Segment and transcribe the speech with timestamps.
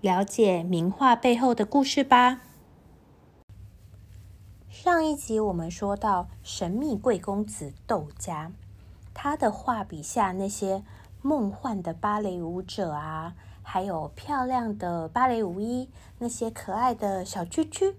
[0.00, 2.40] 了解名画背后的故事吧。
[4.70, 8.50] 上一集我们说到神秘贵公子窦家，
[9.12, 10.82] 他的画笔下那些
[11.20, 17.94] 梦幻的芭蕾舞者啊，还有漂亮的芭蕾舞衣，那些可爱的小蛐蛐，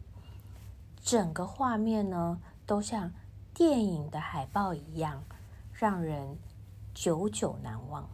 [1.03, 3.11] 整个画面呢都像
[3.53, 5.23] 电影的海报一样，
[5.71, 6.39] 让人
[6.95, 8.09] 久久难忘。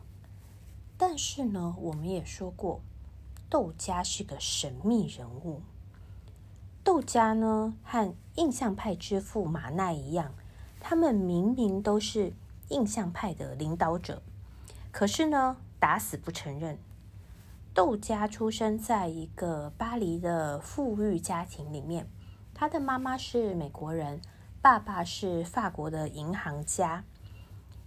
[0.98, 2.82] 但是呢，我们也说过。
[3.50, 5.62] 窦家是个神秘人物。
[6.84, 10.34] 窦家呢，和印象派之父马奈一样，
[10.80, 12.34] 他们明明都是
[12.70, 14.22] 印象派的领导者，
[14.92, 16.78] 可是呢，打死不承认。
[17.74, 22.10] 窦家出生在一个巴黎的富裕家庭里面，
[22.54, 24.20] 他的妈妈是美国人，
[24.62, 27.04] 爸爸是法国的银行家。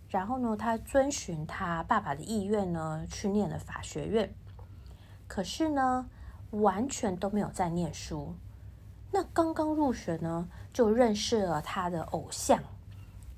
[0.09, 4.35] 然后呢，他遵循他爸爸的意愿呢，去念了法学院。
[5.31, 6.11] 可是呢，
[6.51, 8.35] 完全都没有在念书。
[9.13, 12.61] 那刚刚入学呢，就认识了他的偶像，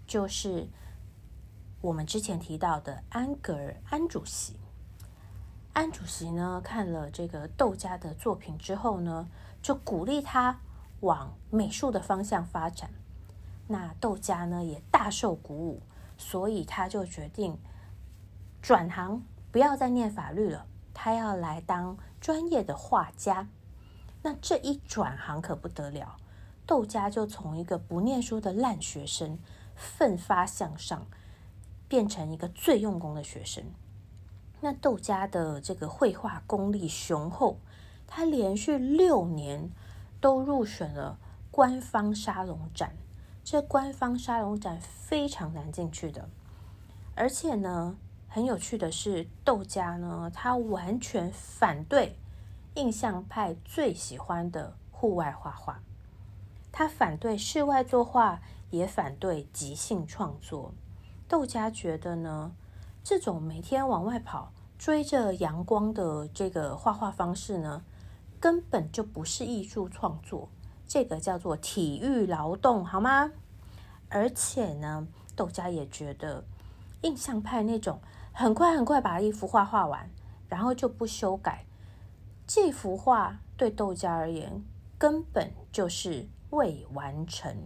[0.06, 0.66] 就是
[1.82, 4.56] 我们之前提到的安格尔安主席。
[5.74, 9.28] 安主席呢，看了这个窦家的作品之后呢，
[9.60, 10.60] 就鼓励他
[11.00, 12.88] 往美术的方向发展。
[13.68, 15.82] 那窦家呢，也大受鼓舞，
[16.16, 17.58] 所以他就决定
[18.62, 20.66] 转行，不要再念法律了。
[20.94, 23.48] 他要来当专业的画家，
[24.22, 26.16] 那这一转行可不得了。
[26.66, 29.38] 窦家就从一个不念书的烂学生，
[29.74, 31.06] 奋发向上，
[31.88, 33.64] 变成一个最用功的学生。
[34.60, 37.58] 那窦家的这个绘画功力雄厚，
[38.06, 39.70] 他连续六年
[40.20, 41.18] 都入选了
[41.50, 42.94] 官方沙龙展。
[43.42, 46.28] 这官方沙龙展非常难进去的，
[47.16, 47.96] 而且呢。
[48.34, 52.16] 很有趣的是，豆家呢，他完全反对
[52.76, 55.82] 印象派最喜欢的户外画画，
[56.72, 58.40] 他反对室外作画，
[58.70, 60.72] 也反对即兴创作。
[61.28, 62.52] 豆家觉得呢，
[63.04, 67.84] 这种每天往外跑、追着阳光的这个画画方式呢，
[68.40, 70.48] 根本就不是艺术创作，
[70.86, 73.30] 这个叫做体育劳动，好吗？
[74.08, 75.06] 而且呢，
[75.36, 76.42] 豆家也觉得
[77.02, 78.00] 印象派那种。
[78.32, 80.10] 很快很快把一幅画画完，
[80.48, 81.66] 然后就不修改。
[82.46, 84.64] 这幅画对窦家而言
[84.98, 87.56] 根本就是未完成。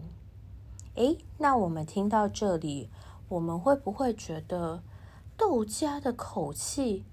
[0.95, 2.91] 诶，那我们听到这里，
[3.29, 4.83] 我们会不会觉得
[5.37, 7.05] 窦家的口气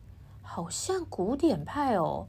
[0.41, 2.27] 好像古典派哦？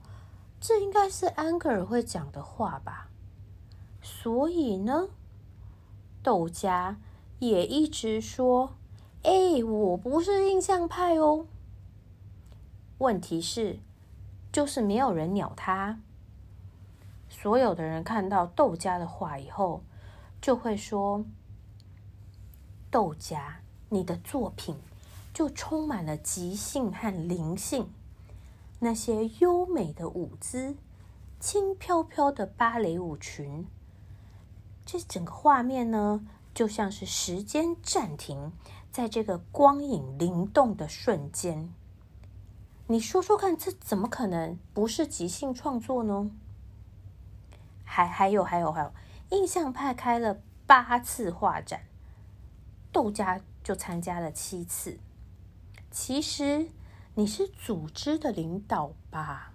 [0.61, 3.09] 这应该是安格尔会讲的话吧？
[4.03, 5.09] 所以呢，
[6.23, 6.99] 窦家
[7.39, 8.75] 也一直说。
[9.25, 11.47] 哎，我不是印象派哦。
[12.99, 13.79] 问题是，
[14.53, 15.99] 就是没有人鸟他。
[17.31, 19.83] 所有的人看到窦家的画以后，
[20.43, 21.25] 就会说
[22.93, 24.77] ：“窦家，你的作品
[25.33, 27.89] 就充满了即兴和灵性，
[28.81, 30.77] 那些优美的舞姿，
[31.41, 33.67] 轻飘飘的芭蕾舞裙，
[34.85, 38.53] 这整个画面呢，就像是时间暂停。”
[38.95, 41.75] 在这个光影灵动的瞬间，
[42.87, 46.31] 你说说看，这怎么可能不是即兴创作呢？
[47.83, 48.95] 还还有还有还有，
[49.31, 51.81] 印象派开了八次画展，
[52.93, 55.01] 窦家就参加了七次。
[55.91, 56.69] 其实
[57.17, 59.53] 你是组织的领导吧？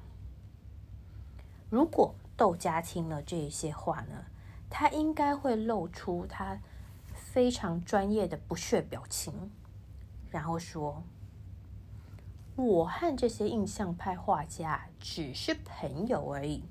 [1.69, 4.25] 如果窦家听了这些话呢，
[4.69, 6.59] 他应该会露出他。
[7.39, 9.33] 非常专业的不屑表情，
[10.29, 11.03] 然后说
[12.57, 16.65] ：“我和这些印象派画家只是朋友而已，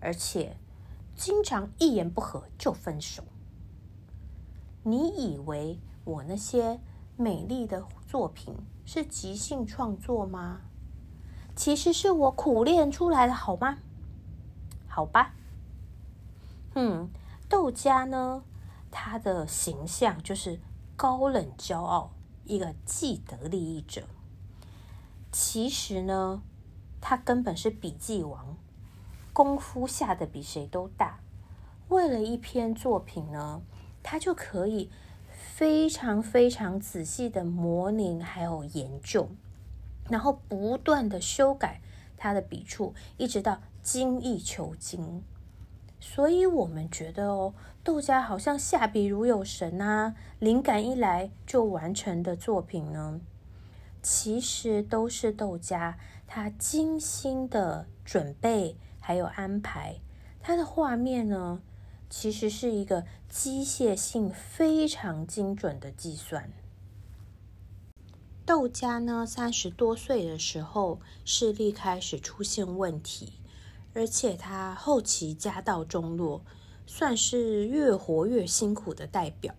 [0.00, 0.56] 而且
[1.14, 3.22] 经常一言不合就分手。
[4.82, 6.80] 你以为我那些
[7.18, 10.62] 美丽的作品是即兴创作吗？
[11.54, 13.76] 其实是我苦练出来的，好吗？
[14.88, 15.34] 好吧。
[16.74, 17.10] 嗯，
[17.46, 18.42] 豆家呢？”
[18.90, 20.60] 他的形象就是
[20.96, 22.10] 高冷骄傲，
[22.44, 24.02] 一个既得利益者。
[25.32, 26.42] 其实呢，
[27.00, 28.56] 他根本是笔记王。
[29.32, 31.20] 功夫下的比谁都大。
[31.88, 33.62] 为了一篇作品呢，
[34.02, 34.90] 他就可以
[35.30, 39.28] 非常非常仔细的模拟还有研究，
[40.08, 41.80] 然后不断的修改
[42.16, 45.22] 他的笔触，一直到精益求精。
[46.00, 47.54] 所以，我们觉得哦，
[47.84, 53.20] 豆家好像下笔如有神啊，灵感一来就完成的作品呢，
[54.02, 59.96] 其实都是豆家他精心的准备还有安排。
[60.40, 61.60] 他的画面呢，
[62.08, 66.50] 其实是一个机械性非常精准的计算。
[68.46, 73.34] 豆家呢，三十多岁的时候，视力开始出现问题。
[73.92, 76.42] 而且他后期家道中落，
[76.86, 79.54] 算是越活越辛苦的代表。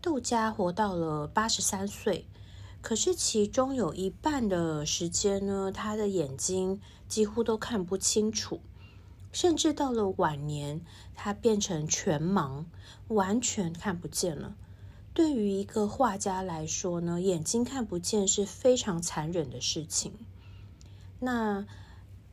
[0.00, 2.26] 窦家活到了八十三岁，
[2.80, 8.60] 可是其中有一半的时间呢，他的眼睛几乎都看不清楚，
[9.32, 10.80] 甚至到了晚年，
[11.16, 12.66] 他变成全盲，
[13.08, 14.54] 完全看不见了。
[15.12, 20.12] 对于一个画家来说呢，眼睛看不见是非常残忍的事情。
[21.18, 21.66] 那。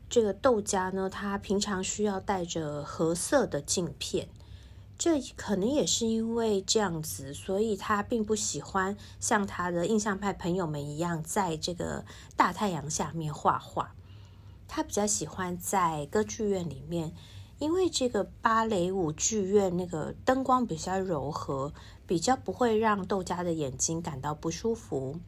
[0.09, 4.30] 这个豆家呢，他平常需要带着褐色的镜片，
[4.98, 12.06] 这可能也是因为这样子，所以他并不喜欢像他的印象派朋友们一样，在这个
[12.38, 13.94] 大太阳下面画画。
[14.69, 17.13] 他比较喜欢在歌剧院里面，
[17.60, 21.74] 因为这个芭蕾舞剧院那个灯光比较柔和，
[22.06, 25.19] 比较不会让豆家的眼睛感到不舒服。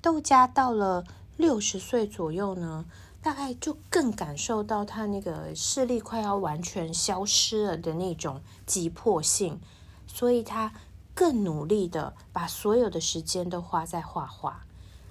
[0.00, 1.04] 豆家到了
[1.36, 2.86] 六十岁左右呢。
[3.22, 9.60] 大概就更感受到他那个视力快要完全消失了的那种急迫性，
[10.08, 10.72] 所以他
[11.14, 14.66] 更努力的把所有的时间都花在画画。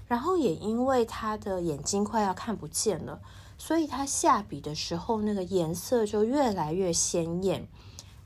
[0.09, 3.21] 然后也因为他的眼睛快要看不见了，
[3.57, 7.65] 所以他下笔的时候那个颜色就越来越鲜艳，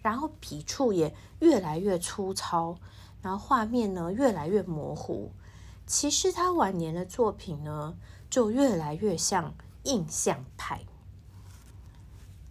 [0.02, 2.80] 然后笔触也越来越粗糙，
[3.22, 5.32] 然后画面呢越来越模糊。
[5.86, 7.94] 其实他晚年的作品呢，
[8.32, 9.54] 就越来越像。
[9.86, 10.84] 印象派，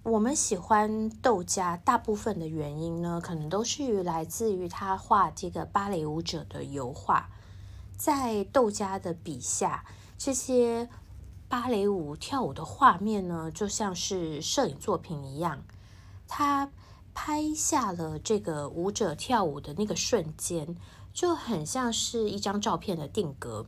[0.04, 7.28] 我们喜欢豆家大部分的原因呢，可能都是来自于他画这个芭蕾舞者的油画。
[7.96, 9.84] 在豆家的笔下，
[10.16, 10.88] 这些
[11.48, 15.64] 芭蕾舞跳舞的画面呢，就像是摄影作品一样。
[16.28, 16.70] 他
[17.14, 20.76] 拍下了这个舞者跳舞的那个瞬间，
[21.12, 23.66] 就很像是一张照片的定格。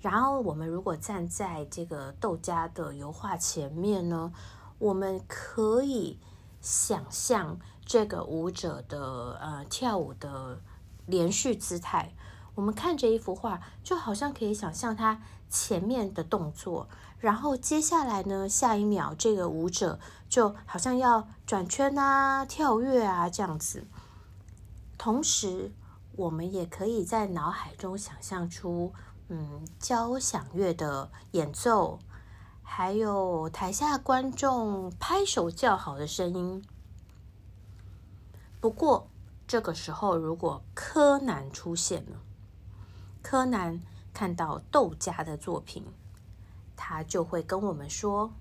[0.00, 4.32] 然后我们如果站在这个豆家的油画前面呢，
[4.78, 6.18] 我们可以
[6.62, 10.62] 想象这个舞者的呃跳舞的
[11.04, 12.14] 连续姿态。
[12.54, 15.20] 我们看着一幅画，就好像可以想象他
[15.50, 16.88] 前面的动作，
[17.18, 20.00] 然后接下来呢，下一秒这个舞者
[20.30, 23.86] 就好像要转圈啊、跳跃啊这样子。
[24.96, 25.72] 同时，
[26.16, 28.94] 我们也可以在脑海中想象出。
[29.32, 32.00] 嗯，交响乐的演奏，
[32.64, 36.64] 还有台下观众拍手叫好的声音。
[38.60, 39.08] 不过，
[39.46, 42.20] 这个时候如果柯南出现了，
[43.22, 43.80] 柯南
[44.12, 45.86] 看到窦家的作品，
[46.76, 48.32] 他就会跟我们说，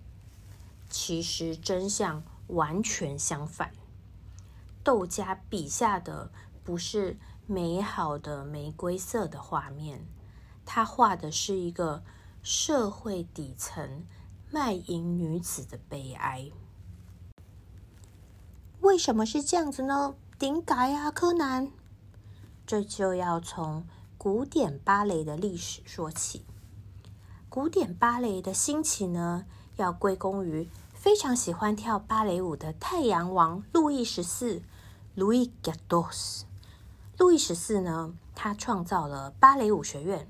[0.89, 3.71] 其实真相完全相反。
[4.83, 6.31] 窦家笔下的
[6.63, 10.03] 不是美好的玫瑰色的画面。
[10.71, 12.03] 他画的是一个
[12.43, 14.05] 社会底层
[14.51, 16.51] 卖淫女子的悲哀。
[18.81, 20.13] 为什么是这样子呢？
[20.37, 21.71] 顶改啊，柯南！
[22.67, 26.45] 这就要从古典芭蕾的历史说起。
[27.49, 29.45] 古典芭蕾的兴起呢，
[29.77, 34.61] 要归功于非常喜欢跳芭蕾舞的太阳王路易十四
[35.17, 36.43] （Louis Gados）。
[37.17, 40.27] 路易十四呢，他创造了芭蕾舞学院。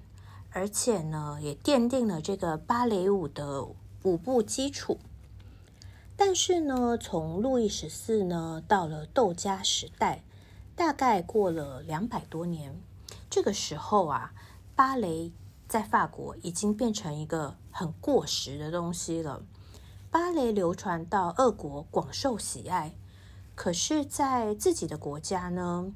[0.51, 3.63] 而且呢，也奠定了这个芭蕾舞的
[4.03, 4.97] 舞步基础。
[6.15, 10.23] 但是呢，从路易十四呢到了窦家时代，
[10.75, 12.75] 大概过了两百多年。
[13.29, 14.33] 这个时候啊，
[14.75, 15.31] 芭蕾
[15.67, 19.43] 在法国已经变成一个很过时的东西了。
[20.11, 22.95] 芭蕾流传到俄国，广受喜爱。
[23.55, 25.93] 可是，在自己的国家呢，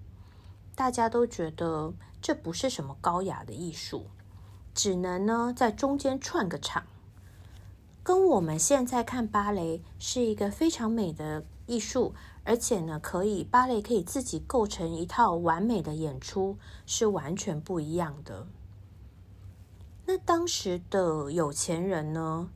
[0.75, 4.05] 大家都觉得这不是什么高雅的艺术。
[4.73, 6.83] 只能呢在中间串个场，
[8.01, 12.13] 跟我们现在看芭蕾是一个非常美的艺术，
[12.43, 18.47] 而且呢可以芭蕾可以自己构成一套完美的演出，是完全不一样的。
[20.05, 22.49] 那当时的有钱人呢，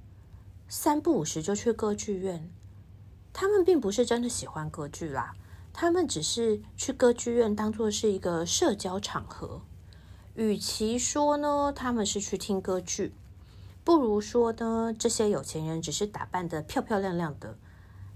[0.68, 2.52] 三不五时就去歌剧院，
[3.32, 5.34] 他们并不是真的喜欢歌剧啦，
[5.72, 9.62] 他们只是去歌剧院当做是一个社交场合。
[10.38, 13.12] 与其说呢，他们是去听歌剧，
[13.84, 17.58] 不如说呢，这些有钱人只是打扮的漂漂亮亮的，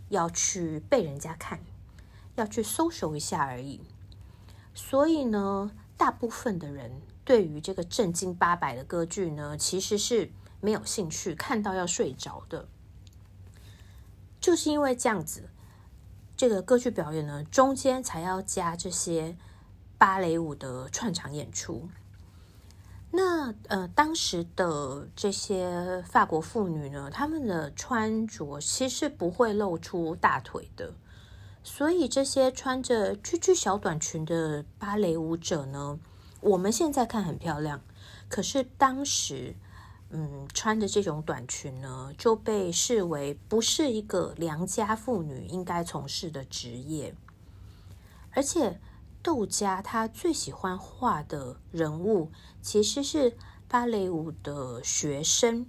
[0.10, 1.60] 要去被人家看，
[2.36, 3.82] 要去搜索一下而已。
[4.76, 12.68] 所以呢，大部分的人对于这个正经八百的歌剧呢，其实是没有兴趣，看到要睡着的。
[14.40, 15.50] 就是因为这样子，
[16.38, 19.36] 这个歌剧表演呢，中间才要加这些
[19.98, 21.90] 芭蕾舞的串场演出。
[23.14, 30.94] 那呃，当时的这些法国妇女呢，她们的穿着其实不会露出大腿的，
[31.62, 36.00] 所以这些穿着区区小短裙的芭蕾舞者呢，
[36.40, 37.82] 我们现在看很漂亮，
[38.30, 39.56] 可是当时，
[40.12, 47.14] 嗯，穿着这种短裙呢，就被视为不是一个良家妇女应该从事的职业，
[48.32, 48.80] 而且。
[49.24, 53.38] 窦家他最喜欢画的人物其实是
[53.68, 55.68] 芭蕾舞的学生。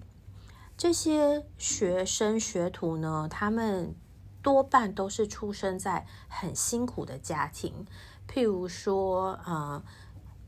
[0.76, 3.94] 这些学生学徒呢，他们
[4.42, 7.86] 多半都是出生在很辛苦的家庭，
[8.26, 9.82] 譬如说，呃，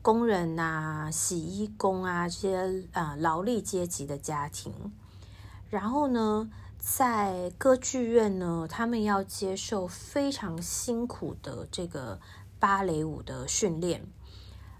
[0.01, 4.91] 工人呐、洗衣工啊这些呃劳力阶级的家庭。
[5.69, 12.19] 然后呢，在歌剧院呢，他们要接受非常辛苦的这个。
[12.59, 14.05] 芭蕾舞的训练，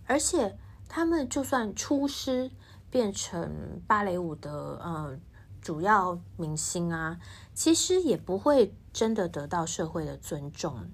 [0.05, 2.51] 而且他们就算出师
[2.89, 5.20] 变成芭蕾舞的呃
[5.62, 7.20] 主要明星啊，
[7.53, 10.89] 其实也不会真的得到社会的尊重。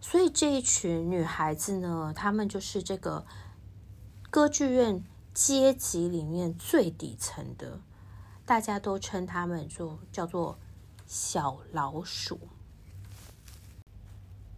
[0.00, 3.26] 所以这一群女孩子呢，她们就是这个
[4.30, 7.80] 歌剧院阶级里面最底层的，
[8.46, 10.58] 大家都称她们就叫做
[11.06, 12.40] 小老鼠。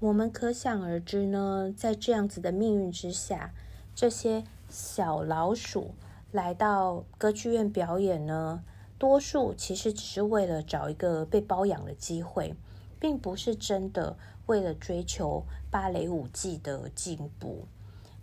[0.03, 3.55] 我们可想而知呢，在这样子的命运之下，
[3.95, 5.95] 这些小老鼠
[6.33, 8.65] 来到歌剧院表演呢，
[8.99, 12.57] 多数其实只是为了找一个被包养的机会，
[12.99, 17.69] 并不是真的为了追求芭蕾舞技的进步。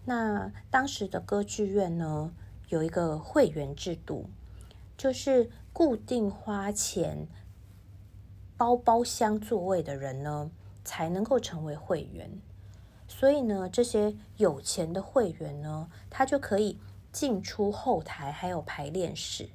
[0.04, 2.34] 那当时的歌剧院呢，
[2.68, 4.26] 有一个会员制度，
[4.98, 7.26] 就是固定花钱
[8.58, 10.52] 包包厢座位的人呢。
[10.90, 12.42] 才能够成为会员，
[13.08, 16.80] 所以呢，这些有钱的会员呢，他就可以
[17.12, 19.50] 进出后台，还有排练室，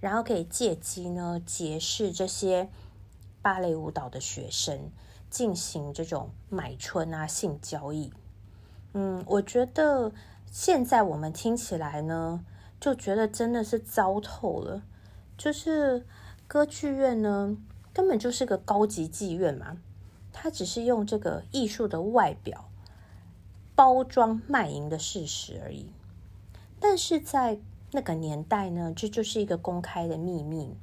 [0.00, 2.68] 然后可以借机呢结识这些
[3.40, 4.90] 芭蕾舞蹈的学生，
[5.30, 8.12] 进行这种买春啊性交易。
[8.92, 10.10] 嗯，我觉得
[10.50, 12.44] 现在我们听起来呢，
[12.80, 14.82] 就觉得真的是糟透了。
[15.38, 16.04] 就是
[16.48, 17.56] 歌剧院呢，
[17.92, 19.76] 根本就是个高级妓院嘛。
[20.32, 22.68] 他只是用这个艺术的外表
[23.74, 25.92] 包装卖淫的事实而已，
[26.78, 27.58] 但是在
[27.92, 30.76] 那个年代呢，这就是一个公开的秘密。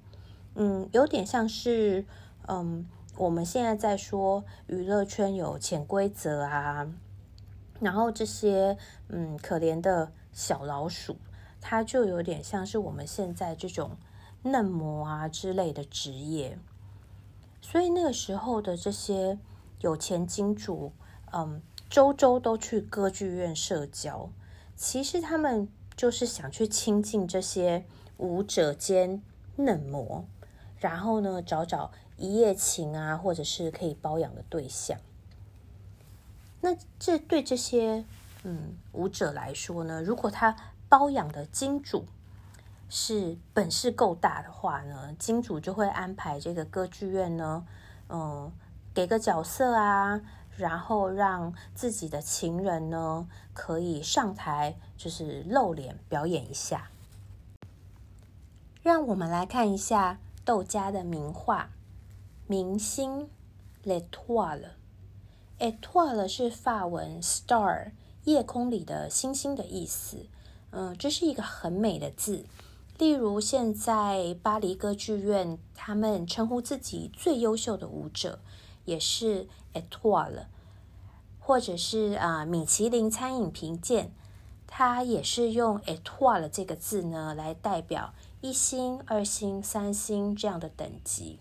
[0.56, 2.06] 嗯，有点像是
[2.48, 6.88] 嗯，我们现在在说娱乐圈有潜规则啊，
[7.80, 8.77] 然后这些
[9.10, 11.18] 嗯可怜的小老鼠，
[11.62, 13.92] 它就有点像是我们现在这种
[14.42, 16.58] 嫩模啊之类的职业。
[17.70, 19.38] 所以那个时候的这些
[19.82, 20.94] 有钱金主，
[21.34, 24.30] 嗯，周周都去歌剧院社交。
[24.78, 27.84] 其实他们就是想去亲近这些
[28.16, 29.22] 舞者间
[29.58, 30.24] 嫩模，
[30.80, 34.98] 然后呢，找找一夜情啊，或者是可以包养的对象。
[36.62, 38.06] 那这对这些
[38.44, 40.56] 嗯舞者来说呢，如果他
[40.88, 42.06] 包养的金主，
[42.89, 47.65] 是本事够大的话呢，金主就会安排这个歌剧院呢，
[48.10, 48.51] 嗯，
[48.94, 50.22] 给个角色啊，
[50.56, 56.89] 然后让自己的情人呢可以上台，就是露脸表演一下。
[58.82, 61.63] 让我们来看一下窦家的名画
[62.48, 63.27] 《明星》
[63.84, 64.70] ，L'Etoile。
[65.60, 67.91] Etoile 是法文 star，
[68.24, 70.27] 夜空里的星星的意思。
[70.70, 72.46] 嗯，这是一个很美的字。
[72.98, 78.39] 例如，现在巴黎歌剧院，他们称呼自己最优秀的舞者
[78.86, 80.46] 也是 Etoile，
[81.39, 84.10] 或者是啊，米其林餐饮评鉴，
[84.66, 91.38] 它也是用 Etoile 这个字呢来代表一星、二星、三星这样的等级。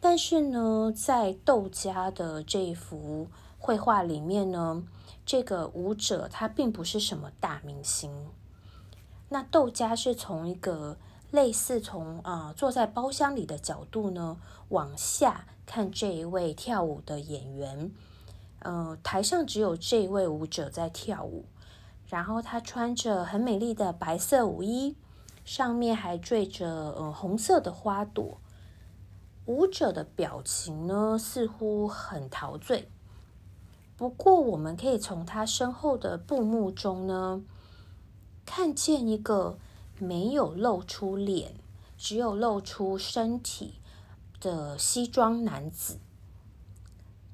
[0.00, 4.82] 但是呢，在窦家的这一幅绘画里面呢，
[5.26, 8.10] 这个舞者他并不是什么大明星。
[9.28, 10.96] 那窦家是从一个
[11.30, 14.36] 类似从啊坐在包厢里的角度呢
[14.68, 17.90] 往下看这一位跳舞的演员。
[18.60, 21.44] 呃，台上只有这位舞者在跳舞，
[22.06, 24.96] 然后他穿着很美丽的白色舞衣，
[25.44, 28.40] 上面还缀着呃红色的花朵。
[29.44, 32.88] 舞者的表情呢似乎很陶醉，
[33.96, 37.42] 不过我们可以从他身后的布幕中呢
[38.46, 39.58] 看见一个
[39.98, 41.52] 没有露出脸，
[41.98, 43.74] 只有露出身体
[44.40, 45.98] 的西装男子。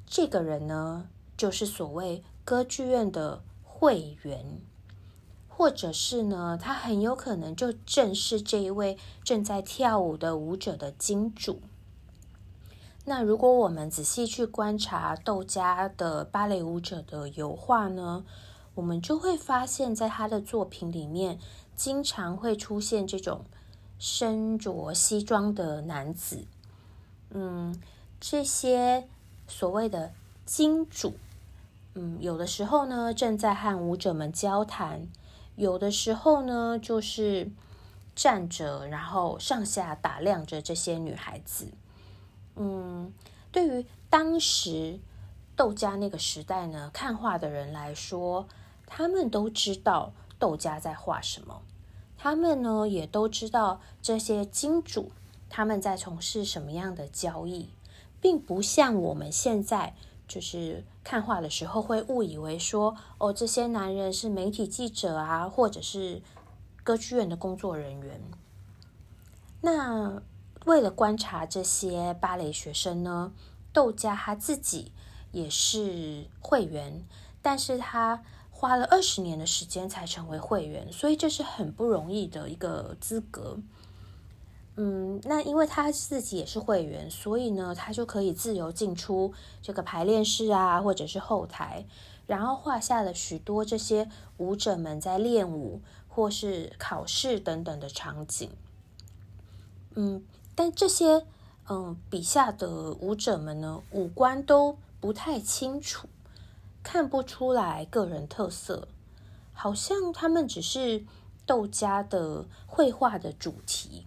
[0.07, 1.07] 这个人呢？
[1.35, 4.61] 就是所谓歌剧院的会员，
[5.49, 11.61] 或者是呢，他很有可能就正是这一位正在跳舞的舞者的金主。
[13.07, 18.25] 那如果我们仔细去观察窦家的芭蕾舞者的油画呢，
[18.75, 21.39] 我们就会发现，在他的作品里面，
[21.77, 23.45] 经常会出现这种
[23.99, 26.47] 身着西装的男子。
[27.31, 27.79] 嗯，
[28.21, 29.07] 这些
[29.47, 30.13] 所谓的
[30.47, 31.15] 金主。
[31.95, 35.07] 嗯，有的时候呢，正在和舞者们交谈；
[35.57, 37.51] 有的时候呢，就是
[38.15, 41.69] 站着，然后上下打量着这些女孩子。
[42.57, 43.13] 嗯，
[43.51, 44.99] 对于当时
[45.57, 48.47] 窦家那个时代呢，看画的人来说，
[48.87, 51.63] 他们都知道窦家在画什么，
[52.17, 55.13] 他们呢也都知道这些金主
[55.49, 57.71] 他们在从事什么样的交易，
[58.21, 59.95] 并不像我们现在。
[60.29, 66.23] 就是看画的时候会误以为说，哦，这些男人是媒体记者啊，或者是
[66.83, 68.19] 歌剧院的工作人员。
[69.61, 70.23] 那
[70.65, 73.33] 为了观察这些芭蕾学生呢，
[73.75, 74.93] 窦家他自己
[75.33, 77.05] 也是会员，
[77.43, 83.59] 但是他花了二十年的时间才成为会员，所以这是很不容易的一个资格。
[84.77, 91.85] 嗯，那因为他自己也是会员，所以呢，他就可以自由进出这个排练室啊，或者是后台，
[92.27, 98.51] 然后画下了许多这些舞者们在练舞或是考试等等的场景。
[99.95, 101.27] 嗯，但这些
[101.69, 106.09] 嗯笔下的舞者们呢，五官都不太清楚，
[106.85, 108.87] 看不出来个人特色，
[109.53, 111.05] 好像他们只是
[111.45, 114.07] 豆家的绘画的主题。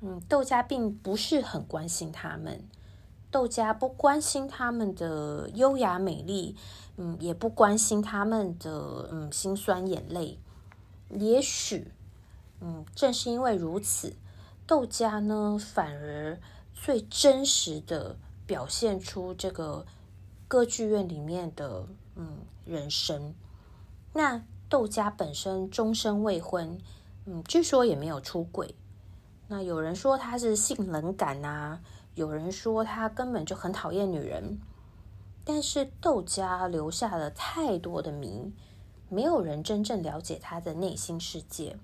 [0.00, 2.64] 嗯，豆家并不是很关心他们，
[3.30, 6.56] 豆家不关心他们的优雅美丽，
[6.96, 10.40] 嗯，也不关心他们的嗯心酸眼泪。
[11.10, 11.92] 也许，
[12.60, 14.16] 嗯，正是因为如此，
[14.66, 16.40] 豆家呢反而
[16.74, 19.86] 最真实的表现出这个
[20.48, 23.34] 歌剧院里面的嗯人生。
[24.12, 26.78] 那窦家本身终身未婚，
[27.26, 28.74] 嗯，据说也没有出轨。
[29.48, 31.80] 那有人说他是性冷感呐，
[32.14, 34.58] 有人说他根本就很讨厌女人，
[35.44, 38.52] 但是窦家留下了太多的谜，
[39.08, 41.76] 没有人真正了解他的内心世界。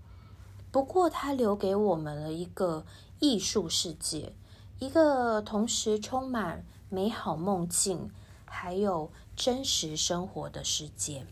[0.73, 2.87] 不过他留给我们了一个
[3.19, 4.33] 艺术世界，
[4.79, 8.11] 一个同时充满美好梦境，
[8.53, 11.25] 还有真实生活的世界。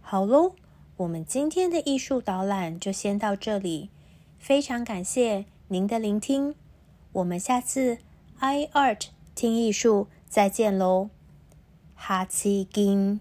[0.00, 0.52] 好喽，
[0.98, 3.90] 我们今天的艺术导览就先到这里。
[4.38, 6.54] 非常感谢您的聆听，
[7.12, 7.98] 我们下次
[8.38, 11.10] i art 听艺术再见喽，
[11.96, 13.20] 哈奇金。